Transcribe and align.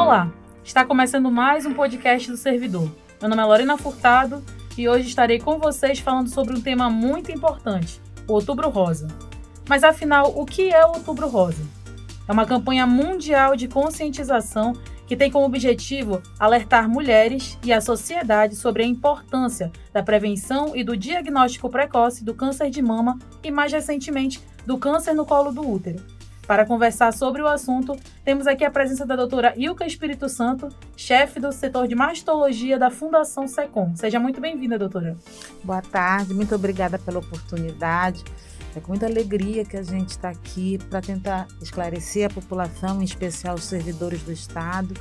Olá, 0.00 0.32
está 0.64 0.82
começando 0.82 1.30
mais 1.30 1.66
um 1.66 1.74
podcast 1.74 2.30
do 2.30 2.36
Servidor. 2.38 2.90
Meu 3.20 3.28
nome 3.28 3.42
é 3.42 3.44
Lorena 3.44 3.76
Furtado 3.76 4.42
e 4.76 4.88
hoje 4.88 5.06
estarei 5.06 5.38
com 5.38 5.58
vocês 5.58 5.98
falando 5.98 6.30
sobre 6.30 6.56
um 6.56 6.60
tema 6.60 6.88
muito 6.88 7.30
importante, 7.30 8.00
o 8.26 8.32
Outubro 8.32 8.70
Rosa. 8.70 9.08
Mas 9.68 9.84
afinal, 9.84 10.32
o 10.34 10.46
que 10.46 10.72
é 10.72 10.86
o 10.86 10.94
Outubro 10.94 11.28
Rosa? 11.28 11.62
É 12.26 12.32
uma 12.32 12.46
campanha 12.46 12.86
mundial 12.86 13.54
de 13.54 13.68
conscientização 13.68 14.72
que 15.06 15.14
tem 15.14 15.30
como 15.30 15.44
objetivo 15.44 16.22
alertar 16.38 16.88
mulheres 16.88 17.58
e 17.62 17.70
a 17.70 17.80
sociedade 17.82 18.56
sobre 18.56 18.82
a 18.82 18.86
importância 18.86 19.70
da 19.92 20.02
prevenção 20.02 20.74
e 20.74 20.82
do 20.82 20.96
diagnóstico 20.96 21.68
precoce 21.68 22.24
do 22.24 22.34
câncer 22.34 22.70
de 22.70 22.80
mama 22.80 23.18
e, 23.44 23.50
mais 23.50 23.70
recentemente, 23.70 24.40
do 24.64 24.78
câncer 24.78 25.12
no 25.12 25.26
colo 25.26 25.52
do 25.52 25.60
útero. 25.60 26.02
Para 26.50 26.66
conversar 26.66 27.12
sobre 27.12 27.40
o 27.40 27.46
assunto, 27.46 27.96
temos 28.24 28.48
aqui 28.48 28.64
a 28.64 28.70
presença 28.72 29.06
da 29.06 29.14
doutora 29.14 29.54
Ilka 29.56 29.86
Espírito 29.86 30.28
Santo, 30.28 30.68
chefe 30.96 31.38
do 31.38 31.52
setor 31.52 31.86
de 31.86 31.94
mastologia 31.94 32.76
da 32.76 32.90
Fundação 32.90 33.46
SECOM. 33.46 33.94
Seja 33.94 34.18
muito 34.18 34.40
bem-vinda, 34.40 34.76
doutora. 34.76 35.16
Boa 35.62 35.80
tarde, 35.80 36.34
muito 36.34 36.52
obrigada 36.52 36.98
pela 36.98 37.20
oportunidade. 37.20 38.24
É 38.74 38.80
com 38.80 38.88
muita 38.88 39.06
alegria 39.06 39.64
que 39.64 39.76
a 39.76 39.84
gente 39.84 40.08
está 40.08 40.30
aqui 40.30 40.76
para 40.90 41.00
tentar 41.00 41.46
esclarecer 41.62 42.26
a 42.26 42.34
população, 42.34 43.00
em 43.00 43.04
especial 43.04 43.54
os 43.54 43.62
servidores 43.62 44.20
do 44.24 44.32
Estado, 44.32 44.92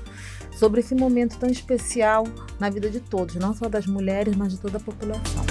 sobre 0.52 0.81
esse 0.81 0.93
momento 0.93 1.40
tão 1.40 1.49
especial 1.49 2.27
na 2.59 2.70
vida 2.70 2.91
de 2.91 2.99
todos, 2.99 3.34
não 3.38 3.55
só 3.55 3.68
das 3.68 3.88
mulheres, 3.88 4.35
mas 4.35 4.52
de 4.52 4.59
toda 4.59 4.77
a 4.77 4.81
população. 4.81 5.43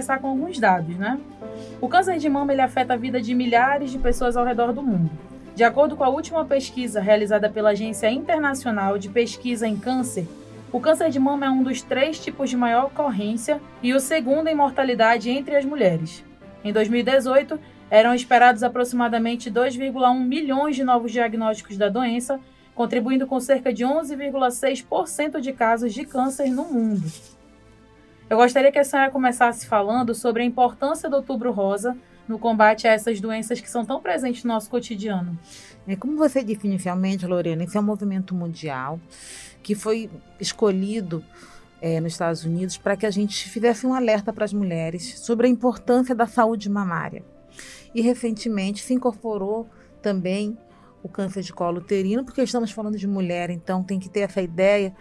Começar 0.00 0.18
com 0.18 0.28
alguns 0.28 0.58
dados, 0.58 0.96
né? 0.96 1.20
O 1.78 1.86
câncer 1.86 2.16
de 2.16 2.26
mama 2.26 2.54
ele 2.54 2.62
afeta 2.62 2.94
a 2.94 2.96
vida 2.96 3.20
de 3.20 3.34
milhares 3.34 3.90
de 3.90 3.98
pessoas 3.98 4.34
ao 4.34 4.46
redor 4.46 4.72
do 4.72 4.82
mundo. 4.82 5.10
De 5.54 5.62
acordo 5.62 5.94
com 5.94 6.02
a 6.02 6.08
última 6.08 6.42
pesquisa 6.42 7.02
realizada 7.02 7.50
pela 7.50 7.70
Agência 7.70 8.10
Internacional 8.10 8.96
de 8.96 9.10
Pesquisa 9.10 9.68
em 9.68 9.76
Câncer, 9.76 10.26
o 10.72 10.80
câncer 10.80 11.10
de 11.10 11.18
mama 11.18 11.44
é 11.44 11.50
um 11.50 11.62
dos 11.62 11.82
três 11.82 12.18
tipos 12.18 12.48
de 12.48 12.56
maior 12.56 12.86
ocorrência 12.86 13.60
e 13.82 13.92
o 13.92 14.00
segundo 14.00 14.48
em 14.48 14.54
mortalidade 14.54 15.28
entre 15.28 15.54
as 15.54 15.66
mulheres. 15.66 16.24
Em 16.64 16.72
2018, 16.72 17.60
eram 17.90 18.14
esperados 18.14 18.62
aproximadamente 18.62 19.50
2,1 19.50 20.18
milhões 20.18 20.76
de 20.76 20.82
novos 20.82 21.12
diagnósticos 21.12 21.76
da 21.76 21.90
doença, 21.90 22.40
contribuindo 22.74 23.26
com 23.26 23.38
cerca 23.38 23.70
de 23.70 23.84
11,6% 23.84 25.40
de 25.40 25.52
casos 25.52 25.92
de 25.92 26.06
câncer 26.06 26.48
no 26.48 26.64
mundo. 26.64 27.04
Eu 28.30 28.36
gostaria 28.36 28.70
que 28.70 28.78
a 28.78 28.84
senhora 28.84 29.10
começasse 29.10 29.66
falando 29.66 30.14
sobre 30.14 30.44
a 30.44 30.46
importância 30.46 31.10
do 31.10 31.16
Outubro 31.16 31.50
Rosa 31.50 31.98
no 32.28 32.38
combate 32.38 32.86
a 32.86 32.92
essas 32.92 33.20
doenças 33.20 33.60
que 33.60 33.68
são 33.68 33.84
tão 33.84 34.00
presentes 34.00 34.44
no 34.44 34.52
nosso 34.52 34.70
cotidiano? 34.70 35.36
É, 35.84 35.96
como 35.96 36.16
você 36.16 36.44
disse 36.44 36.64
inicialmente, 36.64 37.26
Lorena, 37.26 37.64
esse 37.64 37.76
é 37.76 37.80
um 37.80 37.82
movimento 37.82 38.32
mundial 38.32 39.00
que 39.64 39.74
foi 39.74 40.08
escolhido 40.38 41.24
é, 41.82 41.98
nos 41.98 42.12
Estados 42.12 42.44
Unidos 42.44 42.78
para 42.78 42.96
que 42.96 43.04
a 43.04 43.10
gente 43.10 43.48
fizesse 43.48 43.84
um 43.84 43.92
alerta 43.92 44.32
para 44.32 44.44
as 44.44 44.52
mulheres 44.52 45.18
sobre 45.18 45.48
a 45.48 45.50
importância 45.50 46.14
da 46.14 46.28
saúde 46.28 46.70
mamária. 46.70 47.24
E 47.92 48.00
recentemente 48.00 48.80
se 48.80 48.94
incorporou 48.94 49.68
também 50.00 50.56
o 51.02 51.08
câncer 51.08 51.42
de 51.42 51.52
colo 51.52 51.78
uterino, 51.78 52.24
porque 52.24 52.42
estamos 52.42 52.70
falando 52.70 52.96
de 52.96 53.08
mulher, 53.08 53.50
então 53.50 53.82
tem 53.82 53.98
que 53.98 54.08
ter 54.08 54.20
essa 54.20 54.40
ideia 54.40 54.94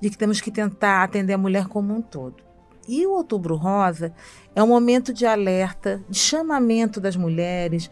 de 0.00 0.10
que 0.10 0.18
temos 0.18 0.40
que 0.40 0.50
tentar 0.50 1.04
atender 1.04 1.34
a 1.34 1.38
mulher 1.38 1.68
como 1.68 1.94
um 1.94 2.02
todo. 2.02 2.50
E 2.88 3.06
o 3.06 3.12
Outubro 3.12 3.56
Rosa 3.56 4.12
é 4.54 4.62
um 4.62 4.66
momento 4.68 5.12
de 5.12 5.24
alerta, 5.24 6.02
de 6.08 6.18
chamamento 6.18 7.00
das 7.00 7.16
mulheres, 7.16 7.90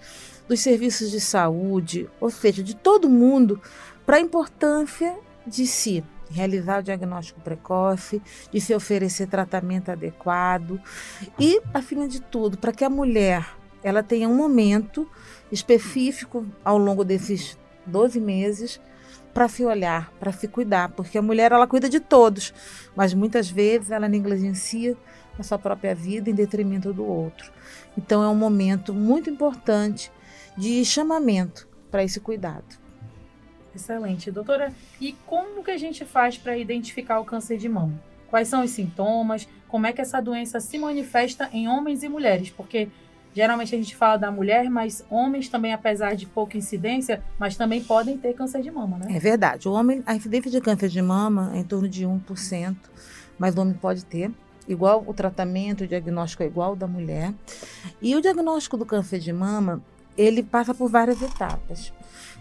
dos 0.49 0.61
serviços 0.61 1.11
de 1.11 1.21
saúde, 1.21 2.09
ou 2.21 2.31
seja, 2.31 2.63
de 2.63 2.75
todo 2.75 3.09
mundo, 3.09 3.61
para 4.05 4.17
a 4.17 4.21
importância 4.21 5.17
de 5.47 5.67
se 5.67 6.05
realizar 6.31 6.81
o 6.81 6.83
diagnóstico 6.83 7.41
precoce, 7.41 8.23
de 8.51 8.61
se 8.61 8.75
oferecer 8.75 9.29
tratamento 9.29 9.91
adequado 9.91 10.81
e, 11.39 11.61
acima 11.73 12.09
de 12.09 12.21
tudo, 12.21 12.59
para 12.59 12.73
que 12.73 12.85
a 12.85 12.91
mulher 12.91 13.47
ela 13.83 14.03
tenha 14.03 14.29
um 14.29 14.35
momento 14.35 15.09
específico 15.51 16.47
ao 16.65 16.79
longo 16.79 17.05
desses 17.05 17.59
12 17.87 18.21
meses 18.21 18.81
para 19.33 19.49
se 19.49 19.65
olhar, 19.65 20.13
para 20.19 20.33
se 20.33 20.49
cuidar, 20.49 20.91
porque 20.91 21.19
a 21.19 21.23
mulher 21.23 21.53
ela 21.53 21.67
cuida 21.67 21.89
de 21.89 22.01
todos, 22.01 22.53
mas 22.97 23.15
muitas 23.15 23.49
vezes 23.51 23.91
ela 23.91 24.09
negligencia 24.09 24.97
a 25.39 25.43
sua 25.43 25.59
própria 25.59 25.95
vida 25.95 26.29
em 26.31 26.35
detrimento 26.35 26.93
do 26.93 27.05
outro. 27.05 27.53
Então 27.97 28.23
é 28.23 28.29
um 28.29 28.35
momento 28.35 28.93
muito 28.93 29.31
importante 29.31 30.11
de 30.57 30.85
chamamento 30.85 31.69
para 31.91 32.05
esse 32.05 32.21
cuidado. 32.21 32.79
Excelente, 33.75 34.31
doutora. 34.31 34.73
E 35.01 35.13
como 35.27 35.63
que 35.63 35.71
a 35.71 35.79
gente 35.79 36.05
faz 36.05 36.37
para 36.37 36.57
identificar 36.57 37.21
o 37.21 37.25
câncer 37.25 37.57
de 37.57 37.69
mama? 37.69 38.01
Quais 38.29 38.49
são 38.49 38.65
os 38.65 38.71
sintomas? 38.71 39.49
Como 39.69 39.87
é 39.87 39.93
que 39.93 40.01
essa 40.01 40.21
doença 40.21 40.61
se 40.61 40.79
manifesta 40.79 41.49
em 41.53 41.69
homens 41.69 42.03
e 42.03 42.09
mulheres? 42.09 42.51
Porque 42.51 42.89
Geralmente 43.35 43.75
a 43.75 43.79
gente 43.79 43.95
fala 43.95 44.17
da 44.17 44.31
mulher, 44.31 44.69
mas 44.69 45.05
homens 45.09 45.49
também, 45.49 45.73
apesar 45.73 46.15
de 46.17 46.27
pouca 46.27 46.59
incidência, 46.59 47.23
mas 47.39 47.57
também 47.57 47.83
podem 47.83 48.19
ter 48.19 48.35
câncer 48.35 48.61
de 48.61 48.71
mama, 48.71 48.99
né? 48.99 49.17
É 49.17 49.21
verdade. 49.21 49.69
O 49.69 49.73
homem, 49.73 50.03
a 50.05 50.15
incidência 50.15 50.51
de 50.51 50.61
câncer 50.61 50.89
de 50.89 51.01
mama 51.01 51.53
é 51.55 51.59
em 51.59 51.65
torno 51.65 51.89
de 51.89 52.05
1%, 52.05 52.77
mas 53.39 53.55
o 53.55 53.61
homem 53.61 53.75
pode 53.75 54.05
ter. 54.05 54.31
Igual 54.69 55.05
o 55.07 55.15
tratamento, 55.15 55.85
o 55.85 55.87
diagnóstico 55.87 56.43
é 56.43 56.47
igual 56.47 56.71
ao 56.71 56.77
da 56.77 56.87
mulher. 56.87 57.33
E 58.03 58.15
o 58.17 58.21
diagnóstico 58.21 58.77
do 58.77 58.85
câncer 58.85 59.19
de 59.19 59.33
mama, 59.33 59.83
ele 60.17 60.43
passa 60.43 60.75
por 60.75 60.89
várias 60.89 61.21
etapas. 61.23 61.93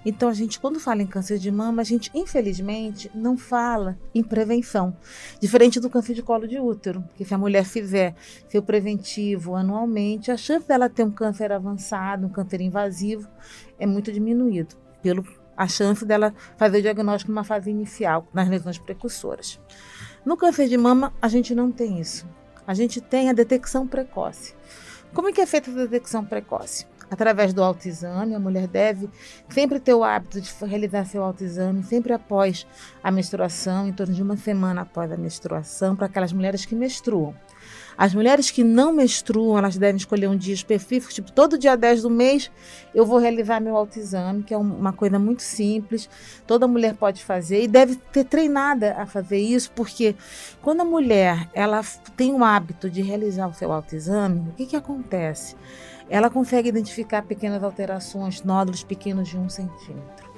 Então, 0.05 0.29
a 0.29 0.33
gente, 0.33 0.59
quando 0.59 0.79
fala 0.79 1.01
em 1.01 1.07
câncer 1.07 1.37
de 1.37 1.51
mama, 1.51 1.81
a 1.81 1.85
gente, 1.85 2.09
infelizmente, 2.13 3.11
não 3.13 3.37
fala 3.37 3.97
em 4.15 4.23
prevenção. 4.23 4.95
Diferente 5.41 5.79
do 5.79 5.89
câncer 5.89 6.13
de 6.13 6.23
colo 6.23 6.47
de 6.47 6.57
útero, 6.57 7.03
que 7.15 7.25
se 7.25 7.33
a 7.33 7.37
mulher 7.37 7.65
fizer 7.65 8.15
seu 8.47 8.63
preventivo 8.63 9.55
anualmente, 9.55 10.31
a 10.31 10.37
chance 10.37 10.65
dela 10.65 10.89
ter 10.89 11.03
um 11.03 11.11
câncer 11.11 11.51
avançado, 11.51 12.25
um 12.25 12.29
câncer 12.29 12.61
invasivo, 12.61 13.27
é 13.77 13.85
muito 13.85 14.11
diminuído, 14.11 14.75
pelo 15.01 15.23
a 15.59 15.67
chance 15.67 16.05
dela 16.05 16.33
fazer 16.55 16.77
o 16.77 16.81
diagnóstico 16.81 17.33
numa 17.33 17.43
fase 17.43 17.69
inicial, 17.69 18.25
nas 18.33 18.47
lesões 18.47 18.77
precursoras. 18.77 19.59
No 20.23 20.37
câncer 20.37 20.69
de 20.69 20.77
mama, 20.77 21.13
a 21.21 21.27
gente 21.27 21.53
não 21.53 21.69
tem 21.69 21.99
isso. 21.99 22.25
A 22.65 22.73
gente 22.73 23.01
tem 23.01 23.29
a 23.29 23.33
detecção 23.33 23.85
precoce. 23.85 24.55
Como 25.13 25.27
é 25.27 25.33
que 25.33 25.41
é 25.41 25.45
feita 25.45 25.69
a 25.69 25.73
detecção 25.73 26.23
precoce? 26.23 26.85
Através 27.09 27.53
do 27.53 27.63
autoexame. 27.63 28.35
A 28.35 28.39
mulher 28.39 28.67
deve 28.67 29.09
sempre 29.49 29.79
ter 29.79 29.93
o 29.93 30.03
hábito 30.03 30.39
de 30.39 30.51
realizar 30.65 31.05
seu 31.05 31.23
autoexame, 31.23 31.83
sempre 31.83 32.13
após 32.13 32.67
a 33.03 33.11
menstruação, 33.11 33.87
em 33.87 33.93
torno 33.93 34.13
de 34.13 34.21
uma 34.21 34.37
semana 34.37 34.81
após 34.81 35.11
a 35.11 35.17
menstruação, 35.17 35.95
para 35.95 36.05
aquelas 36.05 36.33
mulheres 36.33 36.65
que 36.65 36.75
menstruam. 36.75 37.35
As 37.99 38.15
mulheres 38.15 38.49
que 38.49 38.63
não 38.63 38.93
menstruam, 38.93 39.57
elas 39.57 39.77
devem 39.77 39.97
escolher 39.97 40.27
um 40.27 40.37
dia 40.37 40.53
específico, 40.53 41.13
tipo, 41.13 41.33
todo 41.33 41.57
dia 41.57 41.75
10 41.75 42.03
do 42.03 42.09
mês 42.09 42.49
eu 42.95 43.05
vou 43.05 43.17
realizar 43.17 43.59
meu 43.59 43.75
autoexame, 43.75 44.41
que 44.41 44.53
é 44.53 44.57
uma 44.57 44.93
coisa 44.93 45.19
muito 45.19 45.43
simples, 45.43 46.09
toda 46.47 46.65
mulher 46.65 46.93
pode 46.95 47.21
fazer 47.21 47.61
e 47.61 47.67
deve 47.67 47.97
ter 47.97 48.23
treinada 48.23 48.95
a 48.97 49.05
fazer 49.05 49.39
isso, 49.39 49.69
porque 49.71 50.15
quando 50.61 50.79
a 50.79 50.85
mulher 50.85 51.49
ela 51.53 51.81
tem 52.15 52.33
o 52.33 52.41
hábito 52.41 52.89
de 52.89 53.01
realizar 53.01 53.47
o 53.47 53.53
seu 53.53 53.69
autoexame, 53.69 54.47
o 54.47 54.53
que, 54.53 54.65
que 54.65 54.75
acontece? 54.77 55.57
Ela 56.09 56.29
consegue 56.29 56.69
identificar 56.69 57.21
pequenas 57.21 57.63
alterações, 57.63 58.43
nódulos 58.43 58.83
pequenos 58.83 59.27
de 59.27 59.37
um 59.37 59.49
centímetro. 59.49 60.29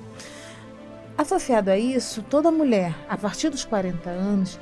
Associado 1.18 1.70
a 1.70 1.78
isso, 1.78 2.24
toda 2.24 2.52
mulher, 2.52 2.96
a 3.08 3.16
partir 3.16 3.50
dos 3.50 3.64
40 3.64 4.10
anos, 4.10 4.60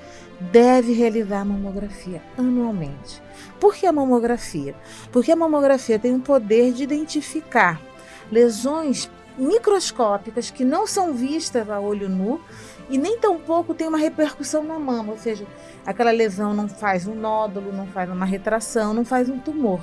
deve 0.51 0.94
realizar 0.94 1.45
mamografia 1.45 2.21
anualmente. 2.38 3.21
Por 3.59 3.75
que 3.75 3.85
a 3.85 3.91
mamografia? 3.91 4.75
Porque 5.11 5.31
a 5.31 5.35
mamografia 5.35 5.97
tem 5.97 6.15
o 6.15 6.19
poder 6.19 6.73
de 6.73 6.83
identificar 6.83 7.81
lesões 8.31 9.09
microscópicas 9.38 10.51
que 10.51 10.65
não 10.65 10.85
são 10.85 11.13
vistas 11.13 11.69
a 11.69 11.79
olho 11.79 12.09
nu 12.09 12.41
e 12.89 12.97
nem 12.97 13.17
tampouco 13.17 13.73
tem 13.73 13.88
uma 13.88 13.97
repercussão 13.97 14.63
na 14.63 14.77
mama, 14.77 15.13
ou 15.13 15.17
seja, 15.17 15.45
aquela 15.85 16.12
lesão 16.12 16.53
não 16.53 16.67
faz 16.67 17.07
um 17.07 17.15
nódulo, 17.15 17.71
não 17.71 17.88
faz 17.88 18.09
uma 18.09 18.25
retração, 18.25 18.94
não 18.94 19.05
faz 19.05 19.29
um 19.29 19.39
tumor. 19.39 19.81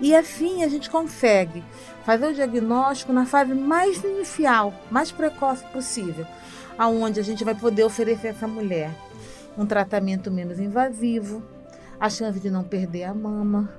E 0.00 0.14
assim 0.14 0.62
a 0.62 0.68
gente 0.68 0.90
consegue 0.90 1.64
fazer 2.04 2.28
o 2.28 2.34
diagnóstico 2.34 3.12
na 3.12 3.26
fase 3.26 3.54
mais 3.54 4.02
inicial, 4.04 4.74
mais 4.90 5.10
precoce 5.10 5.64
possível, 5.66 6.26
aonde 6.78 7.18
a 7.18 7.22
gente 7.22 7.44
vai 7.44 7.54
poder 7.54 7.84
oferecer 7.84 8.28
a 8.28 8.30
essa 8.30 8.46
mulher 8.46 8.90
um 9.56 9.66
tratamento 9.66 10.30
menos 10.30 10.60
invasivo, 10.60 11.42
a 11.98 12.10
chance 12.10 12.38
de 12.38 12.50
não 12.50 12.62
perder 12.62 13.04
a 13.04 13.14
mama. 13.14 13.72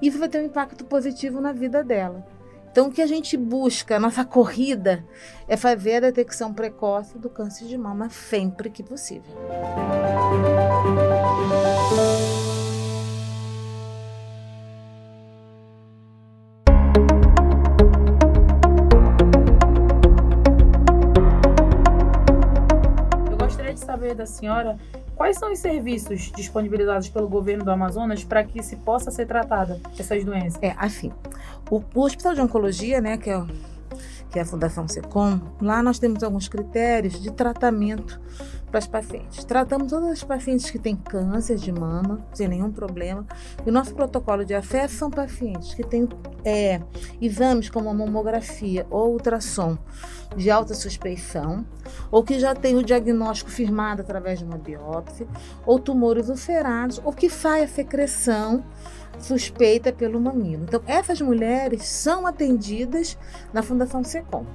Isso 0.00 0.18
vai 0.18 0.28
ter 0.28 0.38
um 0.38 0.46
impacto 0.46 0.84
positivo 0.84 1.40
na 1.40 1.52
vida 1.52 1.84
dela. 1.84 2.26
Então, 2.70 2.88
o 2.88 2.90
que 2.90 3.02
a 3.02 3.06
gente 3.06 3.36
busca, 3.36 3.96
a 3.96 4.00
nossa 4.00 4.24
corrida, 4.24 5.04
é 5.46 5.56
fazer 5.56 5.96
a 5.96 6.00
detecção 6.00 6.54
precoce 6.54 7.18
do 7.18 7.28
câncer 7.28 7.66
de 7.66 7.76
mama 7.76 8.08
sempre 8.08 8.70
que 8.70 8.82
possível. 8.82 9.30
Da 24.22 24.26
senhora 24.26 24.78
Quais 25.14 25.38
são 25.38 25.52
os 25.52 25.58
serviços 25.58 26.32
disponibilizados 26.34 27.08
pelo 27.08 27.28
governo 27.28 27.64
do 27.64 27.70
Amazonas 27.70 28.24
para 28.24 28.42
que 28.42 28.62
se 28.62 28.76
possa 28.76 29.10
ser 29.10 29.26
tratada 29.26 29.78
essas 29.98 30.24
doenças? 30.24 30.60
É, 30.62 30.74
assim, 30.76 31.12
o, 31.70 31.82
o 31.94 32.00
Hospital 32.00 32.34
de 32.34 32.40
Oncologia, 32.40 33.00
né, 33.00 33.16
que 33.16 33.30
é, 33.30 33.40
que 34.30 34.38
é 34.38 34.42
a 34.42 34.44
Fundação 34.44 34.88
SECOM, 34.88 35.40
lá 35.60 35.82
nós 35.82 35.98
temos 35.98 36.22
alguns 36.22 36.48
critérios 36.48 37.20
de 37.20 37.30
tratamento 37.30 38.20
para 38.72 38.78
as 38.78 38.86
pacientes. 38.86 39.44
Tratamos 39.44 39.90
todas 39.90 40.08
as 40.08 40.24
pacientes 40.24 40.70
que 40.70 40.78
têm 40.78 40.96
câncer 40.96 41.56
de 41.56 41.70
mama, 41.70 42.24
sem 42.32 42.48
nenhum 42.48 42.72
problema. 42.72 43.24
E 43.64 43.68
o 43.68 43.72
nosso 43.72 43.94
protocolo 43.94 44.46
de 44.46 44.54
acesso 44.54 44.96
são 44.96 45.10
pacientes 45.10 45.74
que 45.74 45.84
têm 45.84 46.08
é, 46.42 46.80
exames 47.20 47.68
como 47.68 47.90
a 47.90 47.94
mamografia 47.94 48.86
ou 48.90 49.12
ultrassom 49.12 49.76
de 50.34 50.50
alta 50.50 50.72
suspeição, 50.72 51.66
ou 52.10 52.24
que 52.24 52.40
já 52.40 52.54
têm 52.54 52.74
o 52.76 52.82
diagnóstico 52.82 53.50
firmado 53.50 54.00
através 54.00 54.38
de 54.38 54.46
uma 54.46 54.56
biópsia, 54.56 55.26
ou 55.66 55.78
tumores 55.78 56.30
ulcerados, 56.30 56.98
ou 57.04 57.12
que 57.12 57.28
sai 57.28 57.62
a 57.64 57.68
secreção 57.68 58.64
suspeita 59.18 59.92
pelo 59.92 60.18
mamilo. 60.18 60.64
Então, 60.64 60.80
essas 60.86 61.20
mulheres 61.20 61.84
são 61.84 62.26
atendidas 62.26 63.18
na 63.52 63.62
Fundação 63.62 64.02
SECOM 64.02 64.46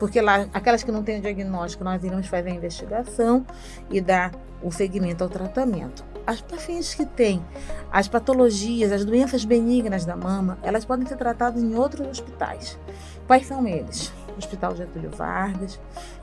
porque 0.00 0.20
lá, 0.22 0.46
aquelas 0.54 0.82
que 0.82 0.90
não 0.90 1.02
têm 1.02 1.18
o 1.18 1.20
diagnóstico, 1.20 1.84
nós 1.84 2.02
iremos 2.02 2.26
fazer 2.26 2.50
a 2.50 2.54
investigação 2.54 3.44
e 3.90 4.00
dar 4.00 4.32
o 4.62 4.72
segmento 4.72 5.22
ao 5.22 5.28
tratamento. 5.28 6.02
As 6.26 6.40
pacientes 6.40 6.94
que 6.94 7.04
têm 7.04 7.44
as 7.92 8.08
patologias, 8.08 8.92
as 8.92 9.04
doenças 9.04 9.44
benignas 9.44 10.06
da 10.06 10.16
mama, 10.16 10.58
elas 10.62 10.86
podem 10.86 11.06
ser 11.06 11.16
tratadas 11.16 11.62
em 11.62 11.74
outros 11.74 12.06
hospitais. 12.06 12.78
Quais 13.26 13.46
são 13.46 13.66
eles? 13.66 14.10
Hospital 14.38 14.74
Getúlio 14.74 15.10
Vargas, 15.10 15.78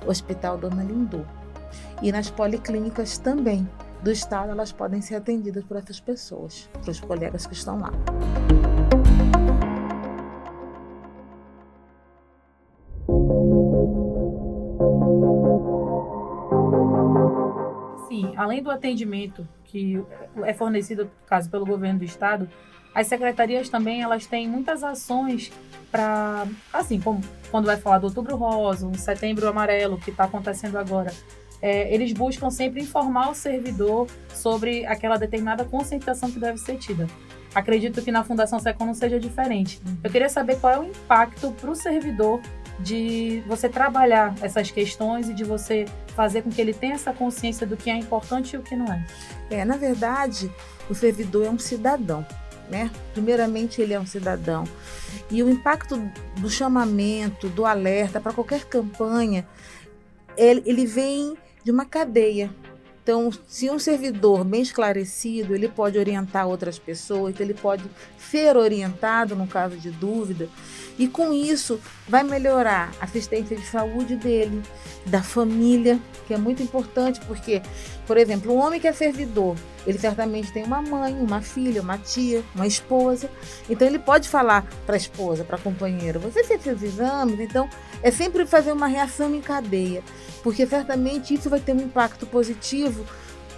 Hospital 0.07 0.57
Dona 0.57 0.83
Lindu. 0.83 1.23
E 2.01 2.12
nas 2.12 2.31
policlínicas 2.31 3.19
também 3.19 3.69
do 4.01 4.12
estado, 4.12 4.50
elas 4.51 4.71
podem 4.71 5.01
ser 5.01 5.15
atendidas 5.15 5.63
por 5.63 5.77
essas 5.77 6.00
pessoas, 6.00 6.68
para 6.81 6.89
os 6.89 7.00
colegas 7.00 7.45
que 7.45 7.53
estão 7.53 7.80
lá. 7.80 7.91
Além 18.47 18.63
do 18.63 18.71
atendimento 18.71 19.47
que 19.65 20.01
é 20.44 20.53
fornecido, 20.53 21.03
no 21.03 21.11
caso, 21.27 21.49
pelo 21.49 21.65
governo 21.65 21.99
do 21.99 22.05
estado, 22.05 22.49
as 22.95 23.07
secretarias 23.07 23.69
também 23.69 24.01
elas 24.01 24.25
têm 24.25 24.47
muitas 24.47 24.83
ações 24.83 25.51
para, 25.91 26.47
assim, 26.71 26.99
como 26.99 27.21
quando 27.51 27.65
vai 27.65 27.77
falar 27.77 27.99
do 27.99 28.07
Outubro 28.07 28.35
Rosa, 28.38 28.88
o 28.88 28.95
Setembro 28.95 29.47
Amarelo, 29.47 29.97
que 29.97 30.09
está 30.09 30.23
acontecendo 30.23 30.77
agora, 30.77 31.13
é, 31.61 31.94
eles 31.94 32.13
buscam 32.13 32.49
sempre 32.49 32.81
informar 32.81 33.29
o 33.29 33.35
servidor 33.35 34.07
sobre 34.33 34.85
aquela 34.85 35.17
determinada 35.17 35.65
conscientização 35.65 36.31
que 36.31 36.39
deve 36.39 36.57
ser 36.57 36.77
tida. 36.77 37.07
Acredito 37.53 38.01
que 38.01 38.11
na 38.11 38.23
Fundação 38.23 38.59
Secom 38.59 38.85
não 38.85 38.94
seja 38.94 39.19
diferente. 39.19 39.81
Eu 40.03 40.09
queria 40.09 40.29
saber 40.29 40.59
qual 40.59 40.73
é 40.73 40.79
o 40.79 40.83
impacto 40.83 41.51
para 41.51 41.71
o 41.71 41.75
servidor 41.75 42.41
de 42.79 43.44
você 43.47 43.68
trabalhar 43.68 44.35
essas 44.41 44.69
questões 44.69 45.29
e 45.29 45.33
de 45.33 45.44
você 45.44 45.85
fazer 46.15 46.44
com 46.44 46.50
que 46.50 46.62
ele 46.62 46.74
tenha 46.74 46.94
essa 46.94 47.12
consciência 47.12 47.65
do 47.65 47.75
que 47.75 47.89
é 47.89 47.95
importante 47.95 48.56
e 48.56 48.57
o 48.57 48.62
que 48.62 48.75
não 48.75 48.91
é. 48.91 49.06
É, 49.50 49.65
na 49.65 49.77
verdade, 49.77 50.51
o 50.89 50.94
servidor 50.94 51.45
é 51.45 51.50
um 51.50 51.59
cidadão, 51.59 52.25
né? 52.69 52.91
Primeiramente, 53.13 53.81
ele 53.81 53.94
é 53.94 54.00
um 54.00 54.06
cidadão. 54.06 54.63
E 55.29 55.41
o 55.41 55.50
impacto 55.50 56.00
do 56.38 56.50
chamamento, 56.50 57.50
do 57.50 57.65
alerta 57.65 58.19
para 58.19 58.31
qualquer 58.31 58.65
campanha, 58.65 59.47
ele, 60.38 60.62
ele 60.65 60.85
vem 60.85 61.35
de 61.63 61.71
uma 61.71 61.85
cadeia. 61.85 62.50
Então, 63.07 63.31
se 63.48 63.69
um 63.69 63.80
servidor 63.80 64.44
bem 64.44 64.62
esclarecido, 64.62 65.56
ele 65.56 65.69
pode 65.69 65.98
orientar 65.98 66.45
outras 66.45 66.77
pessoas, 66.77 67.39
ele 67.39 67.54
pode 67.54 67.86
ser 68.19 68.57
orientado 68.57 69.33
no 69.33 69.48
caso 69.48 69.77
de 69.77 69.89
dúvida, 69.92 70.50
e 71.00 71.07
com 71.07 71.31
isso 71.31 71.80
vai 72.06 72.21
melhorar 72.21 72.92
a 73.00 73.06
assistência 73.06 73.56
de 73.56 73.65
saúde 73.65 74.18
dele, 74.18 74.62
da 75.06 75.24
família, 75.24 75.98
que 76.27 76.33
é 76.33 76.38
muito 76.38 76.62
importante, 76.62 77.21
porque, 77.25 77.62
por 78.07 78.18
exemplo, 78.18 78.54
um 78.54 78.57
homem 78.57 78.80
que 78.80 78.88
é 78.88 78.94
servidor, 78.94 79.56
ele 79.86 80.00
certamente 80.00 80.51
tem 80.51 80.63
uma 80.63 80.81
mãe, 80.81 81.13
uma 81.13 81.42
filha, 81.42 81.81
uma 81.81 81.98
tia, 81.98 82.44
uma 82.56 82.65
esposa, 82.65 83.30
então 83.69 83.86
ele 83.86 84.00
pode 84.00 84.27
falar 84.30 84.65
para 84.86 84.95
a 84.95 84.98
esposa, 84.98 85.44
para 85.44 85.57
a 85.57 85.59
companheira, 85.59 86.18
você 86.18 86.44
fez 86.44 86.63
seus 86.63 86.81
exames, 86.81 87.39
então 87.39 87.69
é 88.01 88.09
sempre 88.09 88.45
fazer 88.45 88.71
uma 88.71 88.88
reação 88.88 89.36
em 89.36 89.42
cadeia 89.42 90.01
porque 90.48 90.65
certamente 90.65 91.33
isso 91.33 91.50
vai 91.50 91.59
ter 91.59 91.74
um 91.74 91.81
impacto 91.81 92.25
positivo 92.25 93.06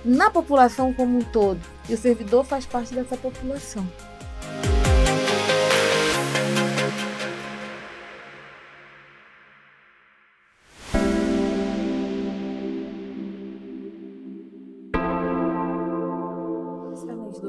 na 0.03 0.31
população 0.31 0.91
como 0.91 1.19
um 1.19 1.21
todo. 1.21 1.59
E 1.87 1.93
o 1.93 1.97
servidor 1.97 2.43
faz 2.43 2.65
parte 2.65 2.95
dessa 2.95 3.15
população. 3.15 3.87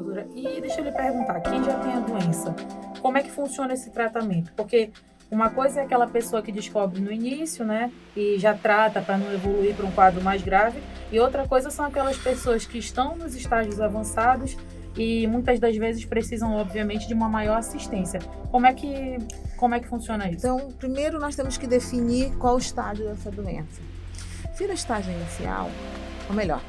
Doutora. 0.00 0.26
E 0.35 0.61
deixa 0.61 0.81
eu 0.81 0.85
lhe 0.85 0.93
perguntar, 0.93 1.41
quem 1.41 1.62
já 1.62 1.79
tem 1.79 1.93
a 1.93 2.00
doença, 2.00 2.55
como 3.00 3.19
é 3.19 3.23
que 3.23 3.31
funciona 3.31 3.73
esse 3.73 3.91
tratamento? 3.91 4.52
Porque 4.56 4.91
uma 5.31 5.50
coisa 5.50 5.81
é 5.81 5.85
aquela 5.85 6.06
pessoa 6.06 6.43
que 6.43 6.50
descobre 6.50 7.00
no 7.00 7.12
início, 7.12 7.64
né, 7.64 7.93
e 8.17 8.38
já 8.38 8.55
trata 8.55 9.00
para 9.00 9.17
não 9.17 9.32
evoluir 9.32 9.75
para 9.75 9.87
um 9.87 9.93
quadro 9.93 10.23
mais 10.23 10.43
grave, 10.43 10.81
e 11.12 11.20
outra 11.20 11.47
coisa 11.47 11.70
são 11.70 11.85
aquelas 11.85 12.17
pessoas 12.17 12.67
que 12.67 12.79
estão 12.79 13.17
nos 13.17 13.35
estágios 13.35 13.81
avançados 13.81 14.56
e 14.97 15.26
muitas 15.29 15.61
das 15.61 15.76
vezes 15.76 16.05
precisam, 16.05 16.52
obviamente, 16.56 17.06
de 17.06 17.14
uma 17.14 17.29
maior 17.29 17.58
assistência. 17.58 18.19
Como 18.50 18.67
é 18.67 18.75
que 18.75 19.19
como 19.56 19.75
é 19.75 19.81
que 19.81 19.87
funciona 19.87 20.29
isso? 20.29 20.38
Então, 20.38 20.73
primeiro 20.73 21.20
nós 21.20 21.37
temos 21.37 21.58
que 21.58 21.67
definir 21.67 22.35
qual 22.38 22.55
o 22.55 22.58
estágio 22.58 23.05
dessa 23.06 23.31
doença. 23.31 23.81
Se 24.55 24.67
no 24.67 24.73
estágio 24.73 25.12
inicial, 25.12 25.70
ou 26.29 26.35
melhor, 26.35 26.62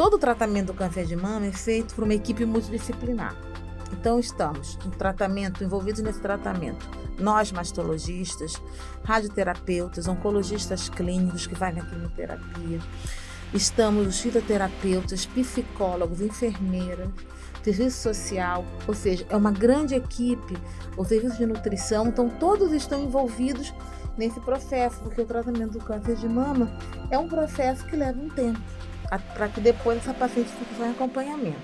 todo 0.00 0.14
o 0.14 0.18
tratamento 0.18 0.68
do 0.68 0.72
câncer 0.72 1.04
de 1.04 1.14
mama 1.14 1.44
é 1.44 1.52
feito 1.52 1.94
por 1.94 2.04
uma 2.04 2.14
equipe 2.14 2.46
multidisciplinar. 2.46 3.36
Então, 3.92 4.18
estamos 4.18 4.78
no 4.82 4.92
tratamento, 4.92 5.62
envolvidos 5.62 6.00
nesse 6.00 6.18
tratamento. 6.22 6.88
Nós, 7.18 7.52
mastologistas, 7.52 8.54
radioterapeutas, 9.04 10.08
oncologistas 10.08 10.88
clínicos 10.88 11.46
que 11.46 11.54
vai 11.54 11.70
na 11.74 11.84
quimioterapia. 11.84 12.80
Estamos 13.52 14.06
os 14.06 14.18
fitoterapeutas, 14.18 15.26
psicólogos, 15.26 16.22
enfermeiras, 16.22 17.10
serviço 17.62 18.00
social, 18.00 18.64
ou 18.88 18.94
seja, 18.94 19.26
é 19.28 19.36
uma 19.36 19.52
grande 19.52 19.94
equipe, 19.94 20.56
o 20.96 21.04
serviço 21.04 21.36
de 21.36 21.44
nutrição, 21.44 22.06
então 22.06 22.26
todos 22.26 22.72
estão 22.72 23.04
envolvidos 23.04 23.74
nesse 24.16 24.40
processo, 24.40 24.98
porque 25.00 25.20
o 25.20 25.26
tratamento 25.26 25.72
do 25.72 25.84
câncer 25.84 26.16
de 26.16 26.26
mama 26.26 26.74
é 27.10 27.18
um 27.18 27.28
processo 27.28 27.84
que 27.84 27.96
leva 27.96 28.18
um 28.18 28.30
tempo, 28.30 28.60
para 29.18 29.48
que 29.48 29.60
depois 29.60 29.98
essa 29.98 30.14
paciente 30.14 30.50
fique 30.50 30.80
em 30.80 30.90
acompanhamento. 30.90 31.58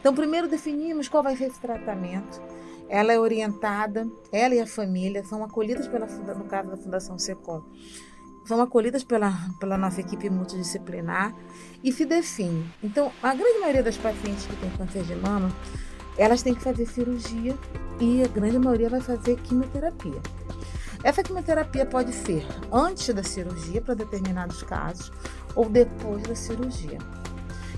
Então, 0.00 0.14
primeiro 0.14 0.48
definimos 0.48 1.08
qual 1.08 1.22
vai 1.22 1.36
ser 1.36 1.44
esse 1.44 1.60
tratamento. 1.60 2.40
Ela 2.88 3.12
é 3.12 3.18
orientada, 3.18 4.08
ela 4.32 4.54
e 4.54 4.60
a 4.60 4.66
família 4.66 5.24
são 5.24 5.44
acolhidas 5.44 5.86
pela, 5.86 6.06
no 6.06 6.44
caso 6.44 6.70
da 6.70 6.76
Fundação 6.76 7.18
SECOM, 7.18 7.62
são 8.46 8.60
acolhidas 8.60 9.04
pela, 9.04 9.32
pela 9.60 9.78
nossa 9.78 10.00
equipe 10.00 10.28
multidisciplinar 10.28 11.32
e 11.84 11.92
se 11.92 12.04
define. 12.04 12.68
Então, 12.82 13.12
a 13.22 13.34
grande 13.34 13.60
maioria 13.60 13.82
das 13.82 13.96
pacientes 13.96 14.46
que 14.46 14.56
têm 14.56 14.70
câncer 14.70 15.04
de 15.04 15.14
mama, 15.14 15.52
elas 16.18 16.42
têm 16.42 16.54
que 16.54 16.62
fazer 16.62 16.86
cirurgia 16.86 17.56
e 18.00 18.24
a 18.24 18.28
grande 18.28 18.58
maioria 18.58 18.88
vai 18.88 19.00
fazer 19.00 19.36
quimioterapia. 19.36 20.20
Essa 21.02 21.22
quimioterapia 21.22 21.86
pode 21.86 22.12
ser 22.12 22.44
antes 22.70 23.14
da 23.14 23.22
cirurgia, 23.22 23.80
para 23.80 23.94
determinados 23.94 24.62
casos, 24.62 25.10
ou 25.54 25.68
depois 25.68 26.22
da 26.22 26.34
cirurgia. 26.34 26.98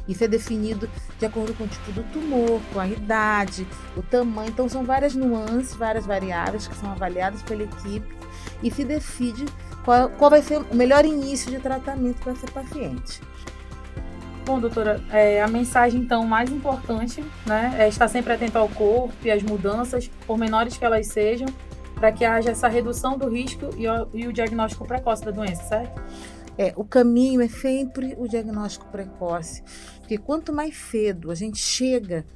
Isso 0.09 0.25
é 0.25 0.29
definido 0.29 0.89
de 1.19 1.27
acordo 1.27 1.55
com 1.55 1.65
o 1.65 1.69
tipo 1.69 1.93
do 1.93 2.03
tumor, 2.13 2.61
com 2.73 2.81
a 2.81 2.89
idade, 2.89 3.67
o 3.97 4.03
tamanho. 4.03 4.49
Então, 4.49 4.69
são 4.69 4.85
várias 4.85 5.15
nuances, 5.15 5.75
várias 5.75 6.05
variáveis 6.05 6.67
que 6.67 6.75
são 6.77 6.91
avaliadas 6.91 7.43
pela 7.43 7.63
equipe 7.63 8.13
e 8.63 8.71
se 8.71 8.85
decide 8.85 9.45
qual, 9.85 10.09
qual 10.11 10.31
vai 10.31 10.43
ser 10.43 10.59
o 10.59 10.75
melhor 10.75 11.05
início 11.05 11.51
de 11.51 11.59
tratamento 11.59 12.21
para 12.21 12.33
essa 12.33 12.47
paciente. 12.49 13.21
Bom, 14.45 14.59
doutora, 14.59 15.01
é, 15.11 15.41
a 15.41 15.47
mensagem 15.47 16.01
então 16.01 16.27
mais 16.27 16.51
importante 16.51 17.25
né, 17.47 17.77
é 17.79 17.89
estar 17.89 18.09
sempre 18.09 18.33
atento 18.33 18.59
ao 18.59 18.69
corpo 18.69 19.15
e 19.23 19.31
às 19.31 19.41
mudanças, 19.41 20.11
por 20.27 20.37
menores 20.37 20.77
que 20.77 20.85
elas 20.85 21.07
sejam, 21.07 21.47
para 21.95 22.11
que 22.11 22.25
haja 22.25 22.51
essa 22.51 22.67
redução 22.67 23.17
do 23.17 23.29
risco 23.29 23.71
e 23.77 23.87
o, 23.87 24.09
e 24.13 24.27
o 24.27 24.33
diagnóstico 24.33 24.85
precoce 24.85 25.25
da 25.25 25.31
doença, 25.31 25.63
certo? 25.63 26.03
É, 26.59 26.73
o 26.77 26.85
caminho 26.85 27.41
é 27.41 27.49
sempre 27.49 28.15
o 28.19 28.29
diagnóstico 28.29 28.87
precoce, 28.87 29.63
porque 29.99 30.19
quanto 30.19 30.53
mais 30.53 30.77
cedo 30.77 31.31
a 31.31 31.35
gente 31.35 31.59
chega 31.59 32.27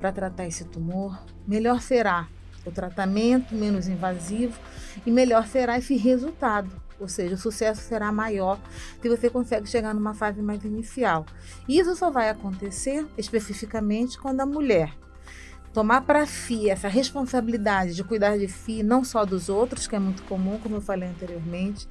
para 0.00 0.12
tratar 0.12 0.46
esse 0.46 0.64
tumor, 0.64 1.22
melhor 1.46 1.82
será 1.82 2.28
o 2.64 2.70
tratamento, 2.70 3.54
menos 3.54 3.86
invasivo 3.86 4.58
e 5.04 5.10
melhor 5.10 5.46
será 5.46 5.78
esse 5.78 5.96
resultado. 5.96 6.70
Ou 6.98 7.08
seja, 7.08 7.34
o 7.34 7.38
sucesso 7.38 7.82
será 7.82 8.10
maior 8.10 8.58
se 9.02 9.08
você 9.08 9.28
consegue 9.28 9.68
chegar 9.68 9.94
numa 9.94 10.14
fase 10.14 10.40
mais 10.40 10.64
inicial. 10.64 11.26
Isso 11.68 11.94
só 11.94 12.10
vai 12.10 12.30
acontecer 12.30 13.06
especificamente 13.18 14.18
quando 14.18 14.40
a 14.40 14.46
mulher 14.46 14.96
tomar 15.76 16.00
para 16.00 16.24
si 16.24 16.70
essa 16.70 16.88
responsabilidade 16.88 17.94
de 17.94 18.02
cuidar 18.02 18.38
de 18.38 18.48
si, 18.48 18.82
não 18.82 19.04
só 19.04 19.26
dos 19.26 19.50
outros, 19.50 19.86
que 19.86 19.94
é 19.94 19.98
muito 19.98 20.22
comum, 20.22 20.58
como 20.58 20.76
eu 20.76 20.80
falei 20.80 21.06
anteriormente, 21.06 21.86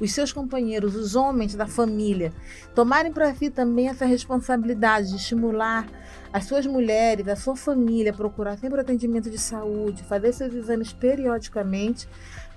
os 0.00 0.12
seus 0.12 0.32
companheiros, 0.32 0.94
os 0.94 1.14
homens 1.14 1.54
da 1.54 1.66
família, 1.66 2.32
tomarem 2.74 3.12
para 3.12 3.34
si 3.34 3.50
também 3.50 3.88
essa 3.88 4.04
responsabilidade 4.04 5.10
de 5.10 5.16
estimular 5.16 5.86
as 6.32 6.44
suas 6.44 6.66
mulheres, 6.66 7.28
a 7.28 7.36
sua 7.36 7.56
família, 7.56 8.12
procurar 8.12 8.58
sempre 8.58 8.80
atendimento 8.80 9.30
de 9.30 9.38
saúde, 9.38 10.02
fazer 10.04 10.32
seus 10.32 10.52
exames 10.54 10.92
periodicamente 10.92 12.08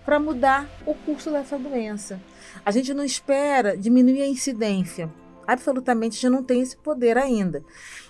para 0.06 0.20
mudar 0.20 0.68
o 0.86 0.94
curso 0.94 1.32
dessa 1.32 1.58
doença. 1.58 2.20
A 2.66 2.72
gente 2.72 2.94
não 2.94 3.04
espera 3.04 3.78
diminuir 3.78 4.22
a 4.22 4.28
incidência. 4.28 5.10
Absolutamente, 5.46 6.16
gente 6.16 6.30
não 6.30 6.44
tem 6.44 6.62
esse 6.62 6.78
poder 6.78 7.18
ainda. 7.18 7.64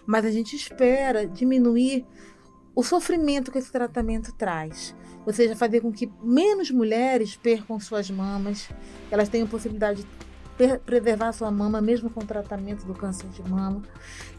Mas 0.06 0.26
a 0.26 0.32
gente 0.32 0.56
espera 0.56 1.28
diminuir 1.28 2.06
o 2.76 2.84
sofrimento 2.84 3.52
que 3.52 3.58
esse 3.58 3.72
tratamento 3.72 4.34
traz. 4.34 4.96
Ou 5.26 5.34
seja, 5.34 5.56
fazer 5.56 5.82
com 5.82 5.92
que 5.92 6.12
menos 6.24 6.72
mulheres 6.72 7.36
percam 7.36 7.80
suas 7.80 8.10
mamas, 8.10 8.70
elas 9.12 9.30
tenham 9.30 9.48
possibilidade 9.48 10.04
de 10.04 10.78
preservar 10.80 11.32
sua 11.32 11.52
mama, 11.52 11.82
mesmo 11.82 12.10
com 12.10 12.22
o 12.22 12.26
tratamento 12.26 12.86
do 12.86 12.94
câncer 12.94 13.28
de 13.30 13.48
mama. 13.48 13.82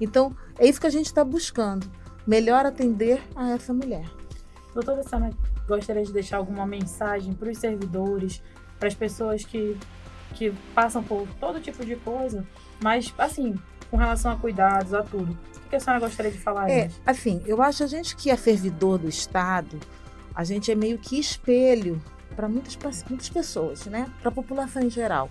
Então, 0.01 0.37
é 0.59 0.67
isso 0.67 0.81
que 0.81 0.87
a 0.87 0.91
gente 0.91 1.07
está 1.07 1.25
buscando: 1.25 1.91
melhor 2.27 2.67
atender 2.67 3.23
a 3.35 3.51
essa 3.51 3.73
mulher. 3.73 4.05
Doutora 4.75 5.03
Sana, 5.03 5.31
gostaria 5.67 6.05
de 6.05 6.13
deixar 6.13 6.37
alguma 6.39 6.67
mensagem 6.67 7.33
para 7.33 7.51
os 7.51 7.59
servidores, 7.59 8.43
para 8.79 8.89
as 8.89 8.95
pessoas 8.95 9.45
que, 9.45 9.77
que 10.35 10.53
passam 10.75 11.03
por 11.03 11.27
todo 11.41 11.61
tipo 11.61 11.85
de 11.85 11.97
coisa, 11.97 12.47
mas, 12.83 13.13
assim, 13.19 13.55
com 13.91 13.97
relação 13.97 14.33
a 14.33 14.37
cuidados, 14.37 14.95
a 14.95 15.03
tudo 15.03 15.37
que 15.71 15.77
a 15.77 15.81
senhora 15.81 16.01
gostaria 16.01 16.33
de 16.33 16.39
falar? 16.39 16.69
É, 16.69 16.83
gente? 16.83 17.01
assim, 17.07 17.41
eu 17.47 17.63
acho 17.63 17.85
a 17.85 17.87
gente 17.87 18.17
que 18.17 18.31
é 18.31 18.37
servidor 18.37 18.99
do 18.99 19.09
Estado, 19.09 19.79
a 20.35 20.45
gente 20.45 20.71
é 20.71 20.75
meio 20.75 20.99
que 20.99 21.19
espelho 21.19 22.03
para 22.35 22.49
muitas, 22.49 22.77
muitas 23.09 23.29
pessoas, 23.29 23.87
né? 23.87 24.11
Para 24.21 24.29
a 24.29 24.33
população 24.33 24.83
em 24.83 24.91
geral. 24.91 25.29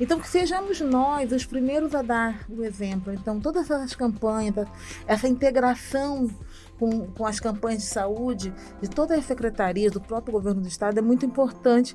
Então, 0.00 0.18
que 0.18 0.28
sejamos 0.28 0.80
nós 0.80 1.30
os 1.30 1.44
primeiros 1.44 1.94
a 1.94 2.00
dar 2.00 2.46
o 2.48 2.64
exemplo. 2.64 3.12
Então, 3.12 3.38
todas 3.38 3.70
essas 3.70 3.94
campanhas, 3.94 4.66
essa 5.06 5.28
integração 5.28 6.30
com, 6.78 7.06
com 7.08 7.26
as 7.26 7.38
campanhas 7.38 7.82
de 7.82 7.88
saúde 7.88 8.52
de 8.80 8.88
todas 8.88 9.18
as 9.18 9.26
secretarias, 9.26 9.92
do 9.92 10.00
próprio 10.00 10.32
governo 10.32 10.62
do 10.62 10.68
Estado, 10.68 10.98
é 10.98 11.02
muito 11.02 11.26
importante 11.26 11.94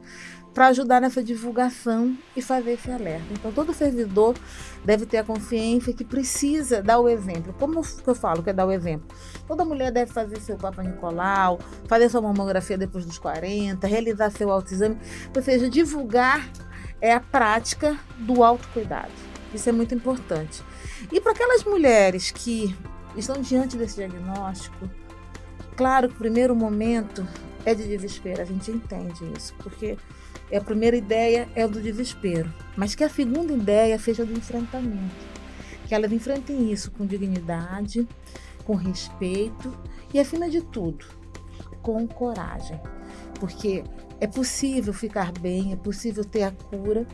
para 0.53 0.67
ajudar 0.67 1.01
nessa 1.01 1.21
divulgação 1.21 2.15
e 2.33 2.41
fazer 2.41 2.73
esse 2.73 2.89
alerta. 2.89 3.25
Então, 3.31 3.51
todo 3.51 3.73
servidor 3.73 4.35
deve 4.85 5.05
ter 5.05 5.17
a 5.17 5.23
consciência 5.23 5.91
que 5.91 6.05
precisa 6.05 6.83
dar 6.83 6.99
o 6.99 7.09
exemplo. 7.09 7.53
Como 7.59 7.81
eu 8.07 8.15
falo 8.15 8.43
que 8.43 8.51
é 8.51 8.53
dar 8.53 8.65
o 8.67 8.71
exemplo? 8.71 9.07
Toda 9.47 9.65
mulher 9.65 9.91
deve 9.91 10.13
fazer 10.13 10.39
seu 10.39 10.55
Papa 10.55 10.81
Nicolau, 10.83 11.59
fazer 11.87 12.07
sua 12.07 12.21
mamografia 12.21 12.77
depois 12.77 13.03
dos 13.03 13.17
40, 13.17 13.85
realizar 13.85 14.29
seu 14.29 14.49
autoexame, 14.49 14.97
ou 15.35 15.41
seja, 15.41 15.69
divulgar 15.69 16.49
é 17.01 17.13
a 17.13 17.19
prática 17.19 17.97
do 18.17 18.43
autocuidado. 18.43 19.11
Isso 19.53 19.69
é 19.69 19.71
muito 19.71 19.93
importante. 19.95 20.63
E 21.11 21.21
para 21.21 21.31
aquelas 21.31 21.63
mulheres 21.63 22.31
que 22.31 22.75
estão 23.15 23.41
diante 23.41 23.77
desse 23.77 23.95
diagnóstico, 23.95 24.89
claro 25.75 26.09
que 26.09 26.15
o 26.15 26.17
primeiro 26.17 26.55
momento 26.55 27.25
é 27.65 27.73
de 27.73 27.87
desespero, 27.87 28.41
a 28.41 28.45
gente 28.45 28.71
entende 28.71 29.23
isso, 29.35 29.53
porque 29.59 29.97
a 30.53 30.61
primeira 30.61 30.95
ideia 30.95 31.49
é 31.55 31.65
o 31.65 31.69
do 31.69 31.81
desespero, 31.81 32.53
mas 32.75 32.93
que 32.93 33.03
a 33.03 33.09
segunda 33.09 33.51
ideia 33.51 33.97
seja 33.97 34.25
do 34.25 34.33
enfrentamento, 34.33 35.15
que 35.87 35.95
elas 35.95 36.11
enfrentem 36.11 36.71
isso 36.71 36.91
com 36.91 37.05
dignidade, 37.05 38.07
com 38.63 38.75
respeito 38.75 39.75
e, 40.13 40.19
acima 40.19 40.49
de 40.49 40.61
tudo, 40.61 41.05
com 41.81 42.07
coragem, 42.07 42.79
porque 43.39 43.83
é 44.19 44.27
possível 44.27 44.93
ficar 44.93 45.31
bem, 45.39 45.73
é 45.73 45.75
possível 45.75 46.23
ter 46.23 46.43
a 46.43 46.51
cura, 46.51 47.05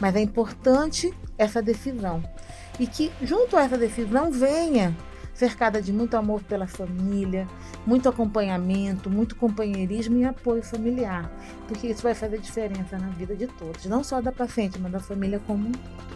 mas 0.00 0.14
é 0.16 0.20
importante 0.20 1.12
essa 1.36 1.60
decisão. 1.60 2.22
E 2.78 2.86
que, 2.86 3.12
junto 3.22 3.56
a 3.56 3.64
essa 3.64 3.78
decisão, 3.78 4.30
venha 4.30 4.96
cercada 5.34 5.82
de 5.82 5.92
muito 5.92 6.16
amor 6.16 6.42
pela 6.44 6.66
família, 6.66 7.46
muito 7.84 8.08
acompanhamento, 8.08 9.10
muito 9.10 9.34
companheirismo 9.34 10.16
e 10.18 10.24
apoio 10.24 10.62
familiar, 10.62 11.30
porque 11.66 11.88
isso 11.88 12.02
vai 12.02 12.14
fazer 12.14 12.38
diferença 12.38 12.96
na 12.96 13.08
vida 13.08 13.34
de 13.34 13.48
todos, 13.48 13.84
não 13.86 14.04
só 14.04 14.20
da 14.20 14.30
paciente, 14.30 14.78
mas 14.78 14.92
da 14.92 15.00
família 15.00 15.40
como 15.44 15.68
um 15.68 15.72
todo. 15.72 16.13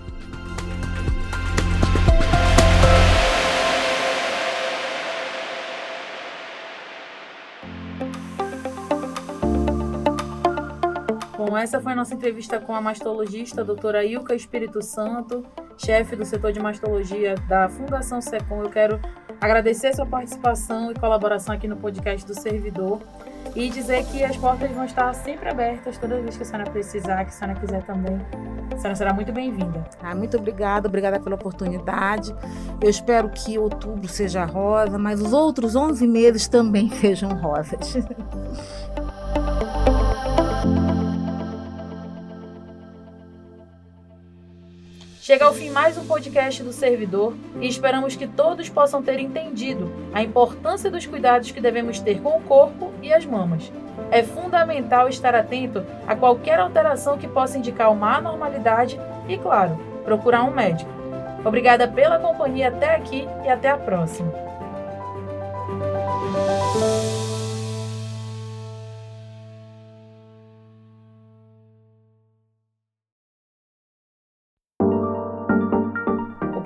Bom, 11.39 11.57
essa 11.57 11.81
foi 11.81 11.93
a 11.93 11.95
nossa 11.95 12.15
entrevista 12.15 12.59
com 12.59 12.75
a 12.75 12.81
mastologista 12.81 13.61
a 13.61 13.65
doutora 13.65 14.05
Ilka 14.05 14.35
Espírito 14.35 14.83
Santo, 14.83 15.47
chefe 15.77 16.17
do 16.17 16.25
setor 16.25 16.53
de 16.53 16.59
mastologia 16.59 17.37
da 17.47 17.69
Fundação 17.69 18.21
Secom. 18.21 18.65
Eu 18.65 18.71
quero 18.71 19.01
agradecer 19.41 19.95
sua 19.95 20.05
participação 20.05 20.91
e 20.91 20.95
colaboração 20.97 21.55
aqui 21.55 21.69
no 21.69 21.77
podcast 21.77 22.27
do 22.27 22.35
Servidor 22.35 23.01
e 23.55 23.71
dizer 23.71 24.05
que 24.07 24.25
as 24.25 24.37
portas 24.37 24.69
vão 24.73 24.85
estar 24.85 25.15
sempre 25.15 25.49
abertas 25.49 25.97
toda 25.97 26.21
vez 26.21 26.37
que 26.37 26.43
a 26.43 26.47
senhora 26.47 26.69
precisar, 26.69 27.25
que 27.25 27.31
a 27.31 27.33
senhora 27.33 27.61
quiser 27.61 27.85
também. 27.85 28.21
A 28.73 28.77
senhora 28.77 28.97
será 28.97 29.13
muito 29.13 29.33
bem-vinda. 29.33 29.85
Ah, 30.03 30.15
muito 30.15 30.37
obrigada, 30.37 30.89
obrigada 30.89 31.21
pela 31.21 31.37
oportunidade. 31.37 32.35
Eu 32.81 32.91
espero 32.91 33.29
que 33.31 33.59
outubro 33.59 34.09
seja 34.09 34.45
rosa, 34.45 34.99
mas 34.99 35.21
os 35.21 35.33
outros 35.33 35.77
11 35.77 36.05
meses 36.07 36.49
também 36.49 36.91
sejam 37.01 37.31
rosas. 37.31 37.97
Chega 45.29 45.45
ao 45.45 45.53
fim 45.53 45.69
mais 45.69 45.99
um 45.99 46.07
podcast 46.07 46.63
do 46.63 46.73
Servidor 46.73 47.35
e 47.61 47.69
esperamos 47.69 48.17
que 48.17 48.27
todos 48.27 48.71
possam 48.71 49.03
ter 49.03 49.21
entendido 49.21 49.93
a 50.11 50.23
importância 50.23 50.91
dos 50.91 51.05
cuidados 51.05 51.51
que 51.51 51.61
devemos 51.61 52.01
ter 52.01 52.19
com 52.23 52.39
o 52.39 52.41
corpo 52.41 52.95
e 53.03 53.13
as 53.13 53.27
mamas. 53.27 53.71
É 54.11 54.23
fundamental 54.23 55.07
estar 55.07 55.35
atento 55.35 55.85
a 56.07 56.17
qualquer 56.17 56.59
alteração 56.59 57.19
que 57.19 57.29
possa 57.29 57.59
indicar 57.59 57.93
uma 57.93 58.17
anormalidade 58.17 58.99
e, 59.29 59.37
claro, 59.37 59.79
procurar 60.03 60.45
um 60.45 60.51
médico. 60.51 60.91
Obrigada 61.45 61.87
pela 61.87 62.19
companhia 62.19 62.69
até 62.69 62.95
aqui 62.95 63.29
e 63.45 63.51
até 63.51 63.69
a 63.69 63.77
próxima. 63.77 64.33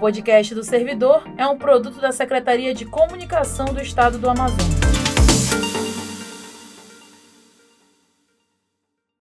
Podcast 0.02 0.52
do 0.52 0.64
Servidor 0.64 1.22
é 1.36 1.46
um 1.46 1.56
produto 1.56 2.00
da 2.00 2.10
Secretaria 2.10 2.74
de 2.74 2.84
Comunicação 2.84 3.66
do 3.66 3.80
Estado 3.80 4.18
do 4.18 4.28
Amazonas. 4.28 4.81